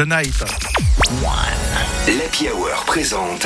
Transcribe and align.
The 0.00 0.06
Night. 0.06 0.44
L'Happy 2.06 2.48
Hour 2.48 2.84
présente 2.86 3.44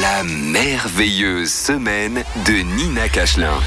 la 0.00 0.24
merveilleuse 0.24 1.52
semaine 1.52 2.24
de 2.44 2.52
Nina 2.52 3.08
Cachelin. 3.08 3.60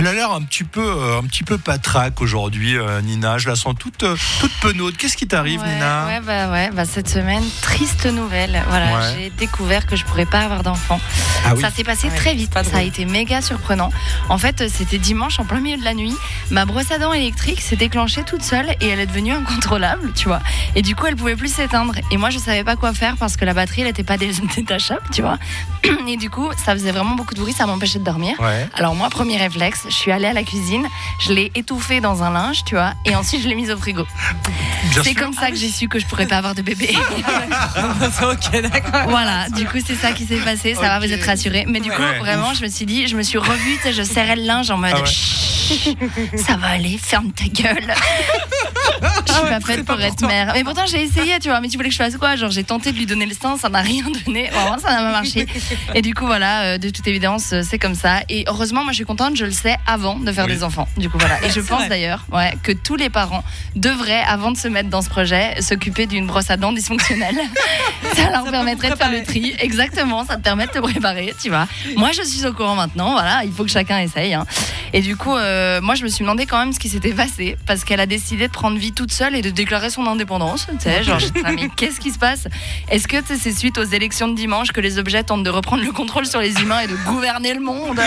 Elle 0.00 0.06
a 0.06 0.14
l'air 0.14 0.32
un 0.32 0.40
petit 0.40 0.64
peu, 0.64 0.80
euh, 0.80 1.18
un 1.18 1.24
petit 1.24 1.42
peu 1.44 1.58
patraque 1.58 2.22
aujourd'hui, 2.22 2.74
euh, 2.78 3.02
Nina. 3.02 3.36
Je 3.36 3.50
la 3.50 3.54
sens 3.54 3.74
toute, 3.78 4.02
euh, 4.02 4.16
toute 4.40 4.50
penaude. 4.62 4.96
Qu'est-ce 4.96 5.14
qui 5.14 5.26
t'arrive, 5.28 5.60
Ouais, 5.60 5.74
Nina 5.74 6.06
ouais, 6.06 6.20
bah 6.20 6.50
ouais, 6.50 6.70
bah 6.72 6.86
cette 6.86 7.06
semaine, 7.10 7.44
triste 7.60 8.06
nouvelle. 8.06 8.62
Voilà, 8.70 8.86
Ouais. 8.86 9.14
j'ai 9.14 9.30
découvert 9.30 9.84
que 9.84 9.96
je 9.96 10.06
pourrais 10.06 10.24
pas 10.24 10.40
avoir 10.40 10.62
d'enfant. 10.62 10.98
Ah 11.44 11.54
oui. 11.54 11.60
Ça 11.60 11.70
s'est 11.70 11.84
passé 11.84 12.08
Ouais, 12.08 12.16
très 12.16 12.32
vite. 12.34 12.50
pas 12.50 12.64
Ça 12.64 12.78
a 12.78 12.82
été 12.82 13.04
méga 13.04 13.42
surprenant. 13.42 13.90
En 14.30 14.38
fait, 14.38 14.70
c'était 14.70 14.96
dimanche 14.96 15.38
en 15.38 15.44
plein 15.44 15.60
milieu 15.60 15.76
de 15.76 15.84
la 15.84 15.92
nuit. 15.92 16.16
Ma 16.50 16.64
brosse 16.64 16.90
à 16.92 16.98
dents 16.98 17.12
électrique 17.12 17.60
s'est 17.60 17.76
déclenchée 17.76 18.22
toute 18.22 18.42
seule 18.42 18.70
et 18.80 18.88
elle 18.88 19.00
est 19.00 19.06
devenue 19.06 19.32
incontrôlable, 19.34 20.14
tu 20.14 20.28
vois. 20.28 20.40
Et 20.76 20.80
du 20.80 20.96
coup, 20.96 21.04
elle 21.08 21.16
pouvait 21.16 21.36
plus 21.36 21.52
s'éteindre. 21.52 21.92
Et 22.10 22.16
moi, 22.16 22.30
je 22.30 22.38
savais 22.38 22.64
pas 22.64 22.76
quoi 22.76 22.94
faire 22.94 23.18
parce 23.18 23.36
que 23.36 23.44
la 23.44 23.52
batterie, 23.52 23.82
elle 23.82 23.88
était 23.88 24.02
pas 24.02 24.16
dé- 24.16 24.32
détachable, 24.56 25.02
tu 25.12 25.20
vois. 25.20 25.36
Et 26.08 26.16
du 26.16 26.30
coup, 26.30 26.48
ça 26.64 26.72
faisait 26.72 26.90
vraiment 26.92 27.16
beaucoup 27.16 27.34
de 27.34 27.40
bruit, 27.40 27.52
ça 27.52 27.66
m'empêchait 27.66 27.98
de 27.98 28.04
dormir. 28.04 28.34
Ouais. 28.40 28.66
Alors 28.74 28.94
moi, 28.94 29.10
premier 29.10 29.36
réflexe, 29.36 29.82
je 29.90 29.96
suis 29.96 30.12
allée 30.12 30.26
à 30.26 30.32
la 30.32 30.42
cuisine, 30.42 30.86
je 31.20 31.32
l'ai 31.32 31.50
étouffée 31.54 32.00
dans 32.00 32.22
un 32.22 32.30
linge, 32.30 32.64
tu 32.64 32.74
vois, 32.74 32.92
et 33.04 33.14
ensuite 33.16 33.42
je 33.42 33.48
l'ai 33.48 33.54
mise 33.54 33.70
au 33.70 33.76
frigo. 33.76 34.06
C'est 35.04 35.14
comme 35.14 35.32
ça 35.34 35.50
que 35.50 35.56
j'ai 35.56 35.68
su 35.70 35.88
que 35.88 35.98
je 35.98 36.06
pourrais 36.06 36.26
pas 36.26 36.38
avoir 36.38 36.54
de 36.54 36.62
bébé. 36.62 36.94
ok, 38.22 38.62
d'accord. 38.62 39.08
voilà, 39.08 39.48
du 39.50 39.64
coup 39.66 39.78
c'est 39.84 39.94
ça 39.96 40.12
qui 40.12 40.24
s'est 40.26 40.38
passé, 40.38 40.74
ça 40.74 40.82
va 40.82 40.98
vous 40.98 41.12
être 41.12 41.26
rassuré. 41.26 41.64
Mais 41.68 41.80
du 41.80 41.90
coup, 41.90 42.00
Ouais. 42.00 42.18
vraiment, 42.18 42.54
je 42.54 42.62
me 42.62 42.68
suis 42.68 42.86
dit, 42.86 43.06
je 43.08 43.16
me 43.16 43.22
suis 43.22 43.36
revue, 43.38 43.76
tu 43.76 43.82
sais, 43.82 43.92
je 43.92 44.02
serrais 44.02 44.36
le 44.36 44.42
linge 44.42 44.70
en 44.70 44.78
mode, 44.78 44.92
Ah 44.96 45.02
ouais. 45.02 46.38
Ça 46.38 46.56
va 46.56 46.68
aller, 46.68 46.98
ferme 46.98 47.30
ta 47.32 47.44
gueule. 47.44 47.94
Je 49.30 49.34
suis 49.38 49.48
pas 49.48 49.60
faite 49.60 49.84
pour 49.84 50.00
être 50.00 50.26
mère. 50.26 50.52
Mais 50.54 50.64
pourtant 50.64 50.82
j'ai 50.86 51.02
essayé, 51.02 51.38
tu 51.40 51.48
vois. 51.48 51.60
Mais 51.60 51.68
tu 51.68 51.76
voulais 51.76 51.88
que 51.88 51.94
je 51.94 51.98
fasse 51.98 52.16
quoi? 52.16 52.36
Genre 52.36 52.50
j'ai 52.50 52.64
tenté 52.64 52.92
de 52.92 52.96
lui 52.98 53.06
donner 53.06 53.26
le 53.26 53.34
sein, 53.34 53.56
ça 53.56 53.68
n'a 53.68 53.80
rien 53.80 54.04
donné. 54.26 54.48
Vraiment, 54.50 54.78
ça 54.78 54.90
n'a 54.90 54.96
pas 55.02 55.12
marché. 55.12 55.46
Et 55.94 56.02
du 56.02 56.14
coup 56.14 56.26
voilà, 56.26 56.62
euh, 56.62 56.78
de 56.78 56.90
toute 56.90 57.06
évidence, 57.06 57.52
euh, 57.52 57.62
c'est 57.68 57.78
comme 57.78 57.94
ça. 57.94 58.20
Et 58.28 58.44
heureusement, 58.48 58.82
moi 58.82 58.92
je 58.92 58.96
suis 58.96 59.04
contente, 59.04 59.36
je 59.36 59.44
le 59.44 59.50
sais 59.52 59.76
avant 59.86 60.16
de 60.16 60.30
faire 60.32 60.46
Oui. 60.46 60.52
des 60.52 60.64
enfants. 60.64 60.88
Du 60.96 61.08
coup 61.08 61.18
voilà. 61.18 61.42
Et 61.44 61.50
je 61.54 61.60
pense 61.60 61.88
d'ailleurs, 61.88 62.24
ouais, 62.32 62.52
que 62.62 62.72
tous 62.72 62.96
les 62.96 63.10
parents 63.10 63.44
devraient, 63.76 64.22
avant 64.26 64.50
de 64.50 64.56
se 64.56 64.68
mettre 64.68 64.88
dans 64.90 65.02
ce 65.02 65.08
projet, 65.08 65.60
s'occuper 65.60 66.06
d'une 66.06 66.26
brosse 66.26 66.50
à 66.50 66.56
dents 66.56 66.72
dysfonctionnelle. 66.72 67.36
ça 68.16 68.30
leur 68.30 68.44
permettrait 68.50 68.90
de 68.90 68.96
faire 68.96 69.10
le 69.10 69.22
tri. 69.22 69.54
Exactement, 69.58 70.24
ça 70.24 70.36
te 70.36 70.42
permet 70.42 70.66
de 70.66 70.72
te 70.72 70.78
préparer, 70.78 71.34
tu 71.40 71.48
vois. 71.48 71.66
Moi 71.96 72.10
je 72.12 72.22
suis 72.22 72.44
au 72.46 72.52
courant 72.52 72.74
maintenant. 72.74 73.12
Voilà, 73.12 73.42
il 73.44 73.52
faut 73.52 73.64
que 73.64 73.70
chacun 73.70 73.98
essaye. 74.00 74.34
hein. 74.34 74.46
Et 74.92 75.00
du 75.02 75.16
coup, 75.16 75.36
euh, 75.36 75.80
moi, 75.80 75.94
je 75.94 76.02
me 76.04 76.08
suis 76.08 76.22
demandé 76.24 76.46
quand 76.46 76.58
même 76.58 76.72
ce 76.72 76.78
qui 76.78 76.88
s'était 76.88 77.12
passé 77.12 77.56
parce 77.66 77.84
qu'elle 77.84 78.00
a 78.00 78.06
décidé 78.06 78.48
de 78.48 78.52
prendre 78.52 78.76
vie 78.78 78.92
toute 78.92 79.12
seule 79.12 79.34
et 79.36 79.42
de 79.42 79.50
déclarer 79.50 79.90
son 79.90 80.06
indépendance. 80.06 80.66
Tu 80.72 80.80
sais, 80.80 81.02
genre, 81.02 81.18
là, 81.18 81.52
mais 81.54 81.68
qu'est-ce 81.76 82.00
qui 82.00 82.10
se 82.10 82.18
passe? 82.18 82.48
Est-ce 82.90 83.06
que 83.08 83.16
c'est 83.26 83.52
suite 83.52 83.78
aux 83.78 83.84
élections 83.84 84.28
de 84.28 84.34
dimanche 84.34 84.72
que 84.72 84.80
les 84.80 84.98
objets 84.98 85.22
tentent 85.22 85.44
de 85.44 85.50
reprendre 85.50 85.84
le 85.84 85.92
contrôle 85.92 86.26
sur 86.26 86.40
les 86.40 86.54
humains 86.60 86.80
et 86.80 86.86
de 86.88 86.96
gouverner 87.06 87.54
le 87.54 87.60
monde? 87.60 88.00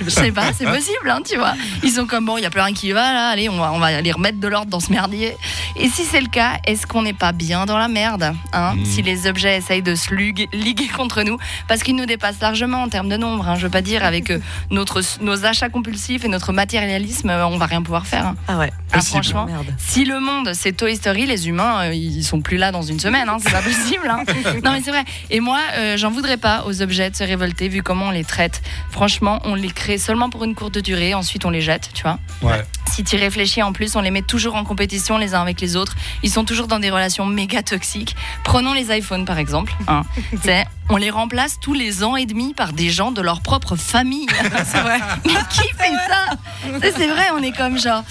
Je 0.00 0.10
sais 0.10 0.32
pas, 0.32 0.52
c'est 0.52 0.66
possible, 0.66 1.08
hein, 1.08 1.20
tu 1.28 1.36
vois. 1.36 1.54
Ils 1.82 1.90
sont 1.90 2.06
comme 2.06 2.24
bon, 2.26 2.36
il 2.36 2.42
y 2.42 2.46
a 2.46 2.50
plus 2.50 2.60
rien 2.60 2.74
qui 2.74 2.92
va 2.92 3.12
là. 3.12 3.28
Allez, 3.28 3.48
on 3.48 3.56
va, 3.58 3.72
on 3.72 3.78
va 3.78 3.86
aller 3.86 4.12
remettre 4.12 4.40
de 4.40 4.48
l'ordre 4.48 4.70
dans 4.70 4.80
ce 4.80 4.90
merdier. 4.90 5.36
Et 5.76 5.88
si 5.88 6.04
c'est 6.04 6.20
le 6.20 6.28
cas, 6.28 6.58
est-ce 6.66 6.86
qu'on 6.86 7.02
n'est 7.02 7.12
pas 7.12 7.32
bien 7.32 7.66
dans 7.66 7.78
la 7.78 7.88
merde 7.88 8.34
hein, 8.52 8.74
Mm. 8.74 8.84
Si 8.86 9.02
les 9.02 9.26
objets 9.26 9.56
essayent 9.58 9.82
de 9.82 9.94
se 9.94 10.12
liguer 10.14 10.88
contre 10.88 11.22
nous, 11.22 11.38
parce 11.68 11.82
qu'ils 11.82 11.94
nous 11.96 12.06
dépassent 12.06 12.40
largement 12.40 12.82
en 12.82 12.88
termes 12.88 13.08
de 13.08 13.16
nombre. 13.16 13.46
hein. 13.48 13.54
je 13.56 13.62
veux 13.62 13.70
pas 13.70 13.82
dire 13.82 14.04
avec 14.04 14.30
euh, 14.30 14.40
notre, 14.70 15.00
nos 15.20 15.44
achats 15.44 15.68
compulsifs 15.68 16.23
et 16.24 16.28
notre 16.28 16.52
matérialisme, 16.52 17.30
euh, 17.30 17.46
on 17.46 17.56
va 17.58 17.66
rien 17.66 17.82
pouvoir 17.82 18.06
faire. 18.06 18.26
hein. 18.26 18.36
Ah 18.48 18.58
ouais. 18.58 18.72
Ah, 18.92 19.00
franchement, 19.00 19.46
Merde. 19.46 19.74
si 19.78 20.04
le 20.04 20.20
monde 20.20 20.50
c'est 20.54 20.72
Toy 20.72 20.94
Story, 20.96 21.26
les 21.26 21.48
humains 21.48 21.86
euh, 21.88 21.94
ils 21.94 22.22
sont 22.24 22.40
plus 22.40 22.56
là 22.56 22.70
dans 22.72 22.82
une 22.82 23.00
semaine, 23.00 23.28
hein, 23.28 23.38
c'est 23.40 23.50
pas 23.50 23.62
possible. 23.62 24.08
hein. 24.08 24.22
Non 24.62 24.72
mais 24.72 24.80
c'est 24.82 24.90
vrai. 24.90 25.04
Et 25.30 25.40
moi, 25.40 25.58
euh, 25.76 25.96
j'en 25.96 26.10
voudrais 26.10 26.36
pas 26.36 26.64
aux 26.66 26.80
objets 26.82 27.10
de 27.10 27.16
se 27.16 27.24
révolter 27.24 27.68
vu 27.68 27.82
comment 27.82 28.06
on 28.06 28.10
les 28.10 28.24
traite. 28.24 28.62
Franchement, 28.90 29.40
on 29.44 29.54
les 29.54 29.70
crée 29.70 29.98
seulement 29.98 30.30
pour 30.30 30.44
une 30.44 30.54
courte 30.54 30.78
durée, 30.78 31.14
ensuite 31.14 31.44
on 31.44 31.50
les 31.50 31.60
jette, 31.60 31.90
tu 31.92 32.02
vois. 32.02 32.18
Ouais. 32.42 32.62
Si 32.90 33.02
tu 33.02 33.16
réfléchis 33.16 33.62
en 33.62 33.72
plus, 33.72 33.96
on 33.96 34.00
les 34.00 34.10
met 34.12 34.22
toujours 34.22 34.54
en 34.54 34.64
compétition 34.64 35.18
les 35.18 35.34
uns 35.34 35.42
avec 35.42 35.60
les 35.60 35.74
autres. 35.76 35.96
Ils 36.22 36.30
sont 36.30 36.44
toujours 36.44 36.68
dans 36.68 36.78
des 36.78 36.90
relations 36.90 37.26
méga 37.26 37.62
toxiques. 37.62 38.14
Prenons 38.44 38.72
les 38.74 38.96
iPhones 38.96 39.24
par 39.24 39.38
exemple. 39.38 39.74
hein. 39.88 40.02
On 40.90 40.96
les 40.96 41.10
remplace 41.10 41.58
tous 41.60 41.72
les 41.72 42.04
ans 42.04 42.14
et 42.16 42.26
demi 42.26 42.52
par 42.52 42.72
des 42.74 42.90
gens 42.90 43.10
de 43.10 43.22
leur 43.22 43.40
propre 43.40 43.74
famille. 43.74 44.26
C'est 44.66 44.80
vrai. 44.80 44.98
Mais 45.24 45.32
qui 45.50 45.66
fait 45.76 45.92
ça? 46.08 46.36
Ça, 46.80 46.88
C'est 46.96 47.08
vrai, 47.08 47.24
on 47.34 47.42
est 47.42 47.56
comme 47.56 47.78
genre. 47.78 48.04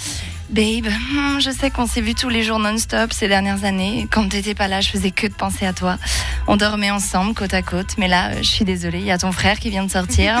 Babe, 0.50 0.86
hmm, 0.86 1.40
je 1.40 1.50
sais 1.50 1.70
qu'on 1.70 1.86
s'est 1.86 2.02
vu 2.02 2.14
tous 2.14 2.28
les 2.28 2.42
jours 2.42 2.58
non-stop 2.58 3.12
ces 3.12 3.28
dernières 3.28 3.64
années. 3.64 4.06
Quand 4.10 4.28
t'étais 4.28 4.54
pas 4.54 4.68
là, 4.68 4.80
je 4.80 4.90
faisais 4.90 5.10
que 5.10 5.26
de 5.26 5.32
penser 5.32 5.64
à 5.66 5.72
toi. 5.72 5.96
On 6.46 6.56
dormait 6.56 6.90
ensemble, 6.90 7.34
côte 7.34 7.54
à 7.54 7.62
côte. 7.62 7.96
Mais 7.98 8.08
là, 8.08 8.28
euh, 8.28 8.38
je 8.38 8.48
suis 8.48 8.64
désolée, 8.64 8.98
il 8.98 9.06
y 9.06 9.10
a 9.10 9.18
ton 9.18 9.32
frère 9.32 9.58
qui 9.58 9.70
vient 9.70 9.84
de 9.84 9.90
sortir. 9.90 10.40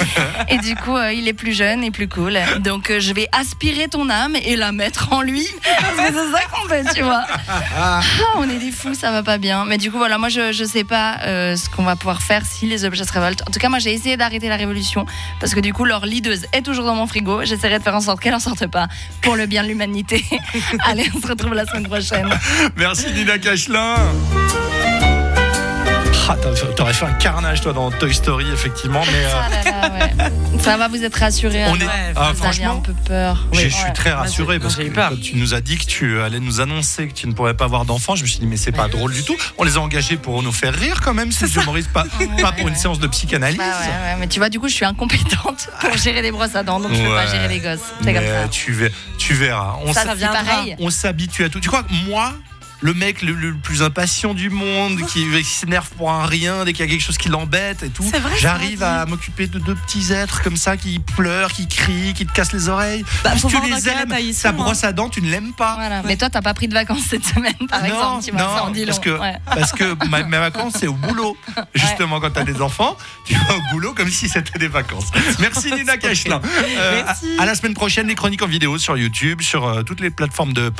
et 0.48 0.58
du 0.58 0.74
coup, 0.74 0.96
euh, 0.96 1.12
il 1.12 1.28
est 1.28 1.32
plus 1.32 1.52
jeune 1.52 1.84
et 1.84 1.92
plus 1.92 2.08
cool. 2.08 2.38
Donc, 2.60 2.90
euh, 2.90 2.98
je 2.98 3.12
vais 3.12 3.28
aspirer 3.32 3.88
ton 3.88 4.10
âme 4.10 4.34
et 4.34 4.56
la 4.56 4.72
mettre 4.72 5.12
en 5.12 5.22
lui. 5.22 5.46
Parce 5.62 6.10
que 6.10 6.14
c'est 6.14 6.32
ça 6.32 6.40
qu'on 6.52 6.68
fait, 6.68 6.84
tu 6.94 7.02
vois. 7.02 7.24
Ah, 7.76 8.00
on 8.36 8.48
est 8.48 8.58
des 8.58 8.70
fous, 8.70 8.94
ça 8.94 9.10
va 9.10 9.22
pas 9.22 9.38
bien. 9.38 9.64
Mais 9.64 9.78
du 9.78 9.90
coup, 9.90 9.98
voilà, 9.98 10.16
moi, 10.18 10.28
je, 10.28 10.52
je 10.52 10.64
sais 10.64 10.84
pas 10.84 11.18
euh, 11.24 11.56
ce 11.56 11.68
qu'on 11.68 11.82
va 11.82 11.96
pouvoir 11.96 12.22
faire 12.22 12.44
si 12.46 12.66
les 12.66 12.84
objets 12.84 13.04
se 13.04 13.12
révoltent. 13.12 13.42
En 13.42 13.50
tout 13.50 13.58
cas, 13.58 13.68
moi, 13.68 13.78
j'ai 13.78 13.92
essayé 13.92 14.16
d'arrêter 14.16 14.48
la 14.48 14.56
révolution 14.56 15.06
parce 15.40 15.54
que 15.54 15.60
du 15.60 15.72
coup, 15.72 15.84
leur 15.84 16.06
leaduse 16.06 16.46
est 16.52 16.62
toujours 16.62 16.84
dans 16.84 16.94
mon 16.94 17.06
frigo. 17.06 17.44
J'essaierai 17.44 17.78
de 17.78 17.84
faire 17.84 17.94
en 17.94 18.00
sorte 18.00 18.20
qu'elle 18.20 18.34
en 18.34 18.40
sorte 18.40 18.66
pas 18.66 18.88
pour 19.22 19.36
le 19.36 19.43
bien 19.46 19.62
de 19.62 19.68
l'humanité. 19.68 20.24
Allez, 20.86 21.10
on 21.14 21.20
se 21.20 21.26
retrouve 21.26 21.54
la 21.54 21.66
semaine 21.66 21.86
prochaine. 21.86 22.28
Merci, 22.76 23.12
Nina 23.12 23.38
Cachelin. 23.38 23.96
Ah, 26.26 26.36
T'aurais 26.76 26.94
fait 26.94 27.04
un 27.04 27.12
carnage, 27.12 27.60
toi, 27.60 27.72
dans 27.74 27.90
Toy 27.90 28.14
Story, 28.14 28.46
effectivement. 28.52 29.02
Mais 29.12 29.24
euh, 29.26 29.30
Ah 29.34 29.48
là 29.50 29.88
là, 29.88 29.94
ouais. 29.94 30.60
Ça 30.62 30.76
va 30.78 30.88
vous 30.88 31.02
être 31.04 31.16
rassuré. 31.16 31.64
on 31.68 31.76
est. 31.76 31.84
ouais, 31.84 31.90
ah, 32.16 32.20
vient 32.22 32.30
un 32.30 32.34
franchement. 32.34 32.80
peu 32.80 32.94
peur. 33.06 33.46
Je 33.52 33.58
Oui. 33.60 33.70
suis 33.70 33.84
Ouais. 33.84 33.92
très 33.92 34.12
rassuré 34.12 34.58
parce 34.58 34.76
que 34.76 34.82
peur. 34.88 35.12
tu 35.22 35.36
nous 35.36 35.52
as 35.52 35.60
dit 35.60 35.76
que 35.76 35.84
tu 35.84 36.20
allais 36.22 36.40
nous 36.40 36.60
annoncer 36.62 37.08
que 37.08 37.12
tu 37.12 37.26
ne 37.28 37.32
pourrais 37.34 37.54
pas 37.54 37.66
avoir 37.66 37.84
d'enfants, 37.84 38.14
je 38.16 38.22
me 38.22 38.26
suis 38.28 38.38
dit 38.38 38.46
mais 38.46 38.56
c'est 38.56 38.72
pas 38.72 38.88
drôle 38.88 39.12
du 39.12 39.22
tout. 39.22 39.36
On 39.58 39.64
les 39.64 39.76
a 39.76 39.80
engagés 39.80 40.16
pour 40.16 40.42
nous 40.42 40.52
faire 40.52 40.74
rire 40.74 41.00
quand 41.04 41.12
même, 41.14 41.30
ces 41.30 41.56
humoristes, 41.56 41.90
pas, 41.92 42.04
pas 42.40 42.52
pour 42.52 42.68
une 42.68 42.76
séance 42.76 42.98
de 43.00 43.06
psychanalyse. 43.06 43.58
Bah 43.58 43.64
ouais, 43.64 43.86
ouais, 43.88 44.16
mais 44.20 44.26
tu 44.26 44.38
vois, 44.38 44.48
du 44.48 44.58
coup, 44.58 44.68
je 44.68 44.74
suis 44.74 44.86
incompétente 44.86 45.68
pour 45.80 45.96
gérer 45.98 46.22
les 46.22 46.32
brosses 46.32 46.54
à 46.56 46.62
dents, 46.62 46.80
donc 46.80 46.94
je 46.94 47.02
peux 47.02 47.08
pas 47.08 47.24
Ouais. 47.26 47.30
gérer 47.30 47.48
les 47.48 47.60
gosses. 47.60 47.80
C'est 48.02 48.14
comme 48.14 48.22
Mais 48.22 48.42
ça. 48.42 48.48
tu, 48.50 48.72
ver- 48.72 48.90
tu 49.18 49.34
verras. 49.34 49.74
Ça, 49.92 50.04
pareil. 50.06 50.76
on 50.80 50.88
s'habitue 50.90 51.44
à 51.44 51.48
tout. 51.50 51.60
Tu 51.60 51.68
crois 51.68 51.82
que 51.82 51.92
moi, 52.08 52.32
le 52.80 52.92
mec 52.94 53.22
le, 53.22 53.32
le 53.32 53.54
plus 53.54 53.82
impatient 53.82 54.34
du 54.34 54.50
monde, 54.50 55.00
qui, 55.06 55.26
qui 55.30 55.44
s'énerve 55.44 55.88
pour 55.96 56.10
un 56.12 56.26
rien, 56.26 56.64
dès 56.64 56.72
qu'il 56.72 56.84
y 56.84 56.88
a 56.88 56.90
quelque 56.90 57.02
chose 57.04 57.16
qui 57.18 57.28
l'embête 57.28 57.82
et 57.82 57.88
tout, 57.88 58.04
C'est 58.10 58.18
vrai, 58.18 58.32
ça, 58.32 58.38
j'arrive 58.38 58.82
à 58.82 59.06
m'occuper 59.06 59.46
de 59.46 59.58
deux 59.58 59.74
petits 59.74 60.12
êtres 60.12 60.42
comme 60.42 60.56
ça 60.56 60.76
qui 60.76 60.98
pleurent, 60.98 61.52
qui 61.52 61.66
crient, 61.66 62.12
qui 62.14 62.26
te 62.26 62.32
cassent 62.32 62.52
les 62.52 62.68
oreilles. 62.68 63.04
Bah, 63.22 63.32
que 63.32 63.46
tu 63.46 63.70
les 63.70 63.88
aimes, 63.88 64.14
ta 64.42 64.52
brosse 64.52 64.84
à 64.84 64.92
dents, 64.92 65.08
tu 65.08 65.22
ne 65.22 65.30
l'aimes 65.30 65.52
pas. 65.54 65.74
Voilà. 65.76 66.02
Mais 66.04 66.16
toi, 66.16 66.28
t'as 66.30 66.42
pas 66.42 66.54
pris 66.54 66.68
de 66.68 66.74
vacances 66.74 67.04
cette 67.08 67.24
semaine, 67.24 67.54
par 67.68 67.80
non, 67.80 67.86
exemple. 67.86 68.24
Tu 68.24 68.30
ça 68.36 68.62
en 68.62 68.66
non, 68.66 68.72
dit 68.72 68.84
parce 68.84 68.98
long. 68.98 69.02
que, 69.02 69.18
Ouais. 69.20 69.34
parce 69.46 69.72
que 69.72 70.08
ma- 70.08 70.22
mes 70.24 70.38
vacances, 70.38 70.74
c'est 70.78 70.86
au 70.86 70.94
boulot. 70.94 71.36
Justement, 71.74 72.20
quand 72.20 72.30
tu 72.32 72.38
as 72.40 72.44
des 72.44 72.60
enfants, 72.60 72.96
tu 73.26 73.34
vas 73.34 73.56
au 73.56 73.60
boulot 73.72 73.94
comme 73.94 74.10
si 74.10 74.28
c'était 74.28 74.58
des 74.58 74.68
vacances. 74.68 75.06
Merci 75.40 75.72
Nina 75.72 75.96
Cachelin. 75.98 76.40
Euh, 76.78 77.02
Merci. 77.06 77.26
à, 77.38 77.42
à 77.42 77.46
la 77.46 77.54
semaine 77.54 77.74
prochaine, 77.74 78.06
les 78.08 78.14
chroniques 78.14 78.42
en 78.42 78.46
vidéo 78.46 78.76
sur 78.78 78.96
YouTube, 78.96 79.40
sur 79.40 79.66
euh, 79.66 79.82
toutes 79.82 80.00
les 80.00 80.10
plateformes 80.10 80.52
de 80.52 80.68
podcast. 80.68 80.74